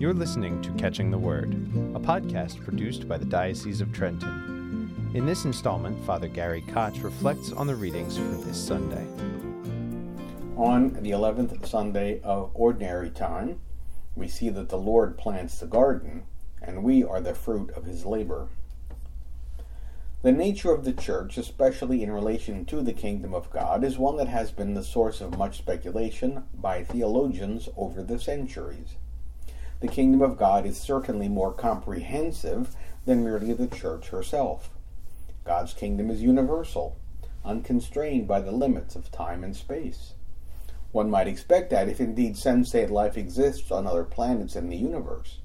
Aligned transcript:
You're 0.00 0.14
listening 0.14 0.62
to 0.62 0.70
Catching 0.74 1.10
the 1.10 1.18
Word, 1.18 1.54
a 1.92 1.98
podcast 1.98 2.64
produced 2.64 3.08
by 3.08 3.18
the 3.18 3.24
Diocese 3.24 3.80
of 3.80 3.92
Trenton. 3.92 5.10
In 5.12 5.26
this 5.26 5.44
installment, 5.44 6.06
Father 6.06 6.28
Gary 6.28 6.60
Koch 6.60 7.02
reflects 7.02 7.50
on 7.50 7.66
the 7.66 7.74
readings 7.74 8.16
for 8.16 8.22
this 8.22 8.64
Sunday. 8.64 9.04
On 10.56 10.92
the 11.02 11.10
11th 11.10 11.66
Sunday 11.66 12.20
of 12.20 12.52
Ordinary 12.54 13.10
Time, 13.10 13.58
we 14.14 14.28
see 14.28 14.48
that 14.50 14.68
the 14.68 14.78
Lord 14.78 15.18
plants 15.18 15.58
the 15.58 15.66
garden, 15.66 16.22
and 16.62 16.84
we 16.84 17.02
are 17.02 17.20
the 17.20 17.34
fruit 17.34 17.70
of 17.70 17.84
his 17.84 18.06
labor. 18.06 18.46
The 20.22 20.30
nature 20.30 20.70
of 20.70 20.84
the 20.84 20.92
Church, 20.92 21.36
especially 21.36 22.04
in 22.04 22.12
relation 22.12 22.64
to 22.66 22.82
the 22.82 22.92
kingdom 22.92 23.34
of 23.34 23.50
God, 23.50 23.82
is 23.82 23.98
one 23.98 24.16
that 24.18 24.28
has 24.28 24.52
been 24.52 24.74
the 24.74 24.84
source 24.84 25.20
of 25.20 25.36
much 25.36 25.58
speculation 25.58 26.44
by 26.54 26.84
theologians 26.84 27.68
over 27.76 28.04
the 28.04 28.20
centuries 28.20 28.94
the 29.80 29.88
kingdom 29.88 30.22
of 30.22 30.36
God 30.36 30.66
is 30.66 30.76
certainly 30.76 31.28
more 31.28 31.52
comprehensive 31.52 32.74
than 33.04 33.22
merely 33.22 33.52
the 33.52 33.68
church 33.68 34.08
herself. 34.08 34.70
God's 35.44 35.72
kingdom 35.72 36.10
is 36.10 36.20
universal, 36.20 36.98
unconstrained 37.44 38.26
by 38.26 38.40
the 38.40 38.50
limits 38.50 38.96
of 38.96 39.12
time 39.12 39.44
and 39.44 39.54
space. 39.54 40.14
One 40.90 41.10
might 41.10 41.28
expect 41.28 41.70
that 41.70 41.88
if 41.88 42.00
indeed 42.00 42.36
sensate 42.36 42.90
life 42.90 43.16
exists 43.16 43.70
on 43.70 43.86
other 43.86 44.04
planets 44.04 44.56
in 44.56 44.68
the 44.68 44.76
universe, 44.76 45.38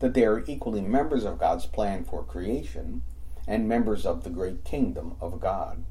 that 0.00 0.12
they 0.12 0.24
are 0.24 0.44
equally 0.46 0.82
members 0.82 1.24
of 1.24 1.38
God's 1.38 1.66
plan 1.66 2.04
for 2.04 2.22
creation 2.22 3.02
and 3.46 3.66
members 3.66 4.04
of 4.04 4.22
the 4.22 4.30
great 4.30 4.64
kingdom 4.64 5.16
of 5.20 5.40
God. 5.40 5.84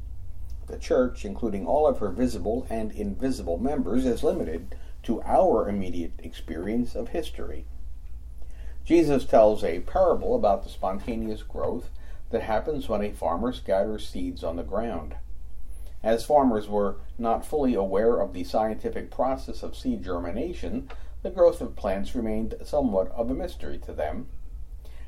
The 0.68 0.78
church, 0.78 1.26
including 1.26 1.66
all 1.66 1.88
of 1.88 2.00
her 2.00 2.10
visible 2.10 2.68
and 2.70 2.92
invisible 2.92 3.58
members, 3.58 4.06
is 4.06 4.24
limited 4.24 4.76
to 5.04 5.22
our 5.24 5.68
immediate 5.68 6.20
experience 6.20 6.94
of 6.94 7.10
history. 7.10 7.66
Jesus 8.88 9.26
tells 9.26 9.66
a 9.66 9.82
parable 9.82 10.34
about 10.34 10.64
the 10.64 10.70
spontaneous 10.70 11.44
growth 11.44 11.90
that 12.30 12.44
happens 12.44 12.88
when 12.88 13.02
a 13.02 13.12
farmer 13.12 13.52
scatters 13.52 14.08
seeds 14.08 14.46
on 14.46 14.56
the 14.56 14.64
ground. 14.64 15.18
As 16.02 16.24
farmers 16.24 16.70
were 16.70 16.96
not 17.18 17.46
fully 17.46 17.74
aware 17.74 18.22
of 18.22 18.32
the 18.32 18.46
scientific 18.46 19.12
process 19.12 19.62
of 19.62 19.76
seed 19.76 20.06
germination, 20.06 20.90
the 21.22 21.30
growth 21.30 21.60
of 21.60 21.76
plants 21.76 22.16
remained 22.16 22.56
somewhat 22.64 23.12
of 23.12 23.30
a 23.30 23.34
mystery 23.34 23.78
to 23.80 23.92
them. 23.92 24.28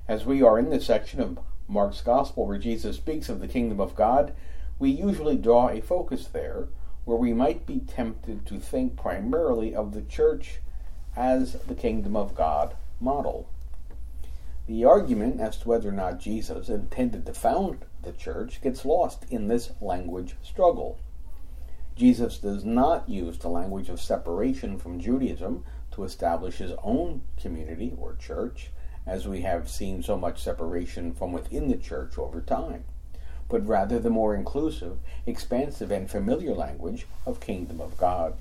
As 0.10 0.26
we 0.26 0.42
are 0.42 0.60
in 0.60 0.72
this 0.72 0.88
section 0.88 1.22
of 1.22 1.40
Mark's 1.70 2.02
Gospel 2.02 2.46
where 2.46 2.58
Jesus 2.58 2.98
speaks 2.98 3.30
of 3.30 3.40
the 3.40 3.48
kingdom 3.48 3.80
of 3.80 3.96
God, 3.96 4.34
we 4.78 4.90
usually 4.90 5.38
draw 5.38 5.70
a 5.70 5.80
focus 5.80 6.28
there 6.28 6.68
where 7.06 7.16
we 7.16 7.32
might 7.32 7.66
be 7.66 7.80
tempted 7.80 8.46
to 8.46 8.60
think 8.60 8.98
primarily 8.98 9.74
of 9.74 9.94
the 9.94 10.02
church 10.02 10.60
as 11.16 11.54
the 11.66 11.76
kingdom 11.76 12.18
of 12.18 12.36
God 12.36 12.76
model. 13.00 13.48
The 14.70 14.86
argument 14.86 15.42
as 15.42 15.58
to 15.58 15.68
whether 15.68 15.90
or 15.90 15.94
not 15.94 16.20
Jesus 16.20 16.70
intended 16.70 17.26
to 17.26 17.34
found 17.34 17.86
the 18.04 18.12
church 18.12 18.62
gets 18.62 18.86
lost 18.86 19.26
in 19.32 19.48
this 19.48 19.72
language 19.82 20.36
struggle. 20.44 21.00
Jesus 21.96 22.38
does 22.38 22.64
not 22.64 23.10
use 23.10 23.40
the 23.40 23.50
language 23.50 23.90
of 23.90 24.00
separation 24.00 24.78
from 24.78 25.00
Judaism 25.00 25.66
to 25.90 26.04
establish 26.04 26.58
his 26.58 26.74
own 26.84 27.24
community 27.36 27.96
or 27.98 28.16
church, 28.18 28.70
as 29.08 29.28
we 29.28 29.42
have 29.42 29.68
seen 29.68 30.04
so 30.04 30.16
much 30.16 30.40
separation 30.40 31.14
from 31.14 31.32
within 31.32 31.68
the 31.68 31.76
church 31.76 32.20
over 32.20 32.40
time, 32.40 32.84
but 33.48 33.66
rather 33.66 33.98
the 33.98 34.12
more 34.12 34.36
inclusive, 34.36 35.00
expansive, 35.26 35.90
and 35.90 36.12
familiar 36.12 36.54
language 36.54 37.08
of 37.26 37.40
kingdom 37.40 37.82
of 37.82 37.98
God. 37.98 38.36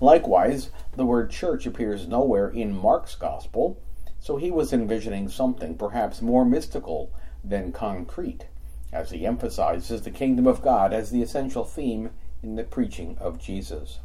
Likewise, 0.00 0.70
the 0.96 1.06
word 1.06 1.30
church 1.30 1.64
appears 1.64 2.08
nowhere 2.08 2.48
in 2.48 2.76
Mark's 2.76 3.14
gospel, 3.14 3.78
so 4.24 4.38
he 4.38 4.50
was 4.50 4.72
envisioning 4.72 5.28
something 5.28 5.76
perhaps 5.76 6.22
more 6.22 6.46
mystical 6.46 7.12
than 7.44 7.70
concrete, 7.70 8.46
as 8.90 9.10
he 9.10 9.26
emphasizes 9.26 10.00
the 10.00 10.10
kingdom 10.10 10.46
of 10.46 10.62
God 10.62 10.94
as 10.94 11.10
the 11.10 11.20
essential 11.20 11.62
theme 11.62 12.08
in 12.42 12.56
the 12.56 12.64
preaching 12.64 13.18
of 13.20 13.38
Jesus. 13.38 13.98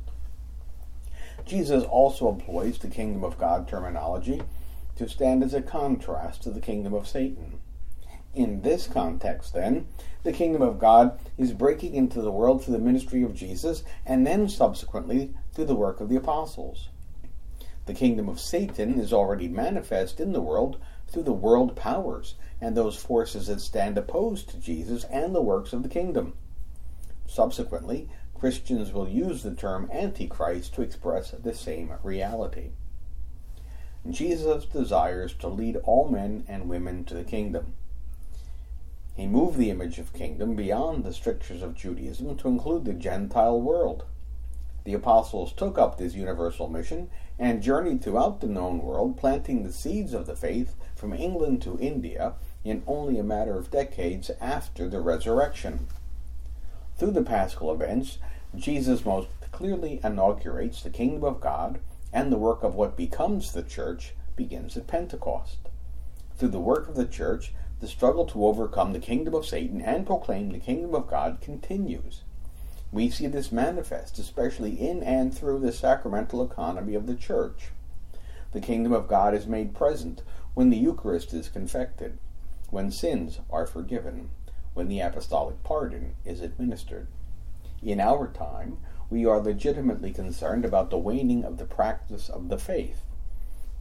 Jesus 1.45 1.85
also 1.85 2.27
employs 2.27 2.77
the 2.77 2.89
kingdom 2.89 3.23
of 3.23 3.37
God 3.37 3.65
terminology 3.65 4.41
to 4.97 5.07
stand 5.07 5.41
as 5.41 5.53
a 5.53 5.61
contrast 5.61 6.43
to 6.43 6.49
the 6.49 6.59
kingdom 6.59 6.93
of 6.93 7.07
Satan. 7.07 7.57
In 8.35 8.61
this 8.61 8.87
context, 8.87 9.53
then, 9.53 9.87
the 10.23 10.33
kingdom 10.33 10.61
of 10.61 10.79
God 10.79 11.17
is 11.37 11.53
breaking 11.53 11.95
into 11.95 12.21
the 12.21 12.29
world 12.29 12.61
through 12.61 12.73
the 12.73 12.83
ministry 12.83 13.23
of 13.23 13.33
Jesus 13.33 13.83
and 14.05 14.27
then 14.27 14.49
subsequently 14.49 15.33
through 15.53 15.65
the 15.65 15.75
work 15.75 16.01
of 16.01 16.09
the 16.09 16.17
apostles. 16.17 16.89
The 17.89 17.95
kingdom 17.95 18.29
of 18.29 18.39
Satan 18.39 18.99
is 18.99 19.11
already 19.11 19.47
manifest 19.47 20.19
in 20.19 20.31
the 20.31 20.41
world 20.41 20.79
through 21.07 21.23
the 21.23 21.33
world 21.33 21.75
powers 21.75 22.35
and 22.61 22.77
those 22.77 22.95
forces 22.95 23.47
that 23.47 23.61
stand 23.61 23.97
opposed 23.97 24.47
to 24.49 24.59
Jesus 24.59 25.05
and 25.05 25.33
the 25.33 25.41
works 25.41 25.73
of 25.73 25.81
the 25.81 25.89
kingdom. 25.89 26.35
Subsequently, 27.25 28.07
Christians 28.35 28.93
will 28.93 29.09
use 29.09 29.41
the 29.41 29.55
term 29.55 29.89
Antichrist 29.91 30.75
to 30.75 30.83
express 30.83 31.31
the 31.31 31.55
same 31.55 31.91
reality. 32.03 32.73
Jesus 34.07 34.65
desires 34.65 35.33
to 35.39 35.47
lead 35.47 35.77
all 35.77 36.07
men 36.07 36.45
and 36.47 36.69
women 36.69 37.05
to 37.05 37.15
the 37.15 37.23
kingdom. 37.23 37.73
He 39.15 39.25
moved 39.25 39.57
the 39.57 39.71
image 39.71 39.97
of 39.97 40.13
kingdom 40.13 40.55
beyond 40.55 41.03
the 41.03 41.11
strictures 41.11 41.63
of 41.63 41.73
Judaism 41.73 42.37
to 42.37 42.49
include 42.49 42.85
the 42.85 42.93
Gentile 42.93 43.59
world. 43.59 44.05
The 44.85 44.93
apostles 44.93 45.53
took 45.53 45.77
up 45.77 45.97
this 45.97 46.15
universal 46.15 46.67
mission 46.67 47.09
and 47.37 47.61
journeyed 47.61 48.01
throughout 48.01 48.41
the 48.41 48.47
known 48.47 48.79
world, 48.79 49.17
planting 49.17 49.63
the 49.63 49.73
seeds 49.73 50.13
of 50.13 50.25
the 50.25 50.35
faith 50.35 50.75
from 50.95 51.13
England 51.13 51.61
to 51.63 51.79
India 51.79 52.33
in 52.63 52.83
only 52.87 53.17
a 53.17 53.23
matter 53.23 53.57
of 53.57 53.71
decades 53.71 54.31
after 54.41 54.89
the 54.89 55.01
resurrection. 55.01 55.87
Through 56.97 57.11
the 57.11 57.23
paschal 57.23 57.71
events, 57.71 58.17
Jesus 58.55 59.05
most 59.05 59.29
clearly 59.51 59.99
inaugurates 60.03 60.81
the 60.81 60.89
kingdom 60.89 61.23
of 61.23 61.39
God, 61.39 61.79
and 62.11 62.31
the 62.31 62.37
work 62.37 62.63
of 62.63 62.75
what 62.75 62.97
becomes 62.97 63.51
the 63.51 63.63
church 63.63 64.13
begins 64.35 64.75
at 64.75 64.87
Pentecost. 64.87 65.57
Through 66.37 66.49
the 66.49 66.59
work 66.59 66.89
of 66.89 66.95
the 66.95 67.05
church, 67.05 67.53
the 67.79 67.87
struggle 67.87 68.25
to 68.25 68.45
overcome 68.45 68.93
the 68.93 68.99
kingdom 68.99 69.33
of 69.33 69.45
Satan 69.45 69.81
and 69.81 70.05
proclaim 70.05 70.49
the 70.49 70.59
kingdom 70.59 70.95
of 70.95 71.07
God 71.07 71.39
continues. 71.41 72.23
We 72.91 73.09
see 73.09 73.27
this 73.27 73.51
manifest, 73.51 74.17
especially 74.17 74.71
in 74.71 75.03
and 75.03 75.31
through 75.33 75.59
the 75.59 75.71
sacramental 75.71 76.43
economy 76.43 76.95
of 76.95 77.05
the 77.05 77.15
Church. 77.15 77.69
The 78.51 78.61
kingdom 78.61 78.93
of 78.93 79.07
God 79.07 79.35
is 79.35 79.45
made 79.45 79.75
present 79.75 80.23
when 80.55 80.71
the 80.71 80.77
Eucharist 80.77 81.33
is 81.33 81.49
confected, 81.49 82.17
when 82.71 82.89
sins 82.89 83.39
are 83.51 83.67
forgiven, 83.67 84.31
when 84.73 84.87
the 84.87 85.01
apostolic 85.01 85.63
pardon 85.63 86.15
is 86.25 86.41
administered. 86.41 87.07
In 87.83 87.99
our 87.99 88.27
time, 88.27 88.79
we 89.09 89.25
are 89.25 89.39
legitimately 89.39 90.11
concerned 90.11 90.65
about 90.65 90.89
the 90.89 90.97
waning 90.97 91.43
of 91.43 91.57
the 91.57 91.65
practice 91.65 92.27
of 92.27 92.49
the 92.49 92.57
faith. 92.57 93.03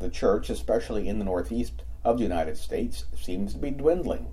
The 0.00 0.10
Church, 0.10 0.50
especially 0.50 1.08
in 1.08 1.19
the 1.19 1.25
Northeast 1.25 1.82
of 2.04 2.19
the 2.19 2.25
United 2.25 2.58
States, 2.58 3.06
seems 3.16 3.54
to 3.54 3.58
be 3.58 3.70
dwindling. 3.70 4.28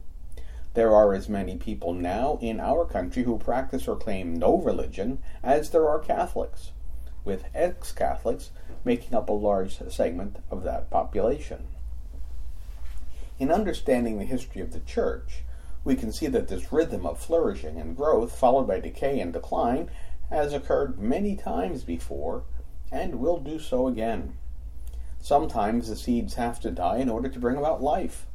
There 0.75 0.93
are 0.93 1.13
as 1.13 1.29
many 1.29 1.55
people 1.55 1.93
now 1.93 2.37
in 2.41 2.59
our 2.59 2.83
country 2.83 3.23
who 3.23 3.37
practice 3.37 3.87
or 3.87 3.95
claim 3.95 4.35
no 4.35 4.57
religion 4.57 5.19
as 5.41 5.69
there 5.69 5.87
are 5.87 5.99
Catholics, 5.99 6.71
with 7.23 7.45
ex 7.55 7.93
Catholics 7.93 8.51
making 8.83 9.15
up 9.15 9.29
a 9.29 9.33
large 9.33 9.79
segment 9.89 10.39
of 10.51 10.63
that 10.63 10.89
population. 10.89 11.67
In 13.39 13.53
understanding 13.53 14.19
the 14.19 14.25
history 14.25 14.61
of 14.61 14.73
the 14.73 14.81
Church, 14.81 15.43
we 15.85 15.95
can 15.95 16.11
see 16.11 16.27
that 16.27 16.49
this 16.49 16.73
rhythm 16.73 17.05
of 17.05 17.19
flourishing 17.19 17.79
and 17.79 17.95
growth, 17.95 18.37
followed 18.37 18.67
by 18.67 18.81
decay 18.81 19.21
and 19.21 19.31
decline, 19.31 19.89
has 20.29 20.51
occurred 20.51 20.99
many 20.99 21.37
times 21.37 21.85
before 21.85 22.43
and 22.91 23.21
will 23.21 23.39
do 23.39 23.59
so 23.59 23.87
again. 23.87 24.35
Sometimes 25.21 25.87
the 25.87 25.95
seeds 25.95 26.33
have 26.33 26.59
to 26.59 26.69
die 26.69 26.97
in 26.97 27.07
order 27.07 27.29
to 27.29 27.39
bring 27.39 27.55
about 27.55 27.81
life. 27.81 28.27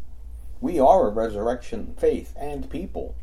We 0.63 0.79
are 0.79 1.07
a 1.07 1.11
resurrection 1.11 1.95
faith 1.97 2.35
and 2.39 2.69
people. 2.69 3.15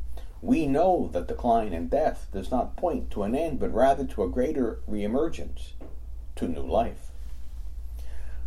We 0.42 0.66
know 0.66 1.10
that 1.14 1.28
decline 1.28 1.72
and 1.72 1.88
death 1.88 2.28
does 2.32 2.50
not 2.50 2.76
point 2.76 3.12
to 3.12 3.22
an 3.22 3.36
end, 3.36 3.60
but 3.60 3.72
rather 3.72 4.06
to 4.06 4.24
a 4.24 4.30
greater 4.30 4.80
reemergence, 4.90 5.74
to 6.38 6.48
new 6.48 6.64
life. 6.64 7.12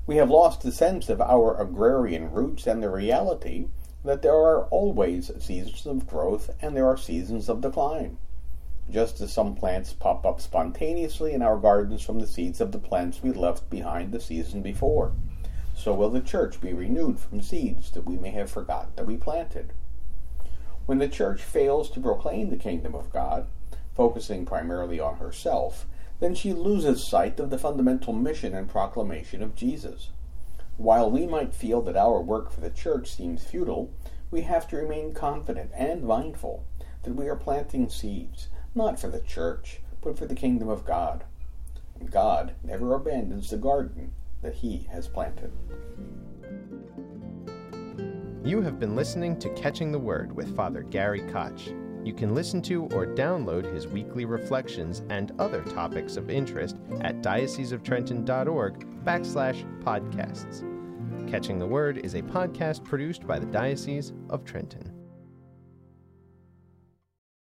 We 0.09 0.17
have 0.17 0.29
lost 0.29 0.63
the 0.63 0.73
sense 0.73 1.09
of 1.09 1.21
our 1.21 1.57
agrarian 1.57 2.33
roots 2.33 2.67
and 2.67 2.83
the 2.83 2.91
reality 2.91 3.69
that 4.05 4.23
there 4.23 4.35
are 4.35 4.65
always 4.71 5.31
seasons 5.39 5.87
of 5.87 6.09
growth 6.09 6.51
and 6.61 6.77
there 6.77 6.89
are 6.89 6.97
seasons 6.97 7.49
of 7.49 7.61
decline. 7.61 8.17
Just 8.91 9.21
as 9.21 9.33
some 9.33 9.55
plants 9.55 9.93
pop 9.93 10.27
up 10.27 10.41
spontaneously 10.41 11.33
in 11.33 11.43
our 11.43 11.59
gardens 11.59 12.03
from 12.03 12.19
the 12.19 12.27
seeds 12.27 12.61
of 12.61 12.73
the 12.73 12.79
plants 12.81 13.23
we 13.23 13.31
left 13.31 13.71
behind 13.71 14.11
the 14.11 14.19
season 14.19 14.63
before 14.63 15.13
so 15.81 15.95
will 15.95 16.11
the 16.11 16.21
church 16.21 16.61
be 16.61 16.75
renewed 16.75 17.19
from 17.19 17.41
seeds 17.41 17.91
that 17.93 18.05
we 18.05 18.19
may 18.19 18.31
have 18.31 18.51
forgotten 18.51 18.91
that 18.97 19.07
we 19.07 19.17
planted. 19.17 19.73
When 20.85 20.99
the 20.99 21.09
church 21.09 21.41
fails 21.41 21.91
to 21.91 22.01
proclaim 22.01 22.51
the 22.51 22.59
kingdom 22.59 22.95
of 22.95 23.11
God, 23.11 23.47
focusing 23.95 24.45
primarily 24.45 25.01
on 25.01 25.17
herself, 25.17 25.87
then 26.21 26.35
she 26.35 26.53
loses 26.53 27.09
sight 27.09 27.41
of 27.41 27.49
the 27.49 27.59
fundamental 27.59 28.13
mission 28.13 28.55
and 28.55 28.69
proclamation 28.69 29.43
of 29.43 29.55
Jesus. 29.55 30.11
While 30.77 31.11
we 31.11 31.27
might 31.27 31.55
feel 31.55 31.81
that 31.83 31.97
our 31.97 32.21
work 32.21 32.53
for 32.53 32.61
the 32.61 32.69
church 32.69 33.11
seems 33.11 33.43
futile, 33.43 33.91
we 34.31 34.43
have 34.43 34.69
to 34.69 34.77
remain 34.77 35.15
confident 35.15 35.71
and 35.75 36.03
mindful 36.03 36.65
that 37.05 37.15
we 37.15 37.27
are 37.27 37.37
planting 37.37 37.89
seeds, 37.89 38.49
not 38.75 39.01
for 39.01 39.09
the 39.09 39.21
church, 39.21 39.81
but 40.03 40.19
for 40.19 40.27
the 40.27 40.35
kingdom 40.35 40.69
of 40.69 40.85
God. 40.85 41.25
God 42.11 42.55
never 42.63 42.95
abandons 42.95 43.49
the 43.49 43.57
garden 43.57 44.13
that 44.43 44.55
he 44.55 44.87
has 44.91 45.09
planted. 45.09 45.53
You 48.43 48.63
have 48.63 48.81
been 48.81 48.97
listening 48.97 49.39
to 49.41 49.51
Catching 49.51 49.93
the 49.93 49.99
Word 49.99 50.33
with 50.33 50.57
Father 50.57 50.83
Gary 50.83 51.21
Koch. 51.31 51.61
You 52.03 52.15
can 52.15 52.35
listen 52.35 52.63
to 52.63 52.85
or 52.85 53.07
download 53.07 53.71
his 53.73 53.87
weekly 53.87 54.25
reflections 54.25 55.03
and 55.11 55.33
other 55.39 55.63
topics 55.63 56.17
of 56.17 56.31
interest 56.31 56.77
at 57.03 57.21
dioceseoftrenton.org 57.21 59.05
backslash 59.05 59.83
podcasts. 59.83 60.65
Catching 61.31 61.59
the 61.59 61.67
Word 61.67 61.99
is 61.99 62.15
a 62.15 62.23
podcast 62.23 62.83
produced 62.83 63.27
by 63.27 63.39
the 63.39 63.47
Diocese 63.47 64.15
of 64.31 64.45
Trenton. 64.47 65.00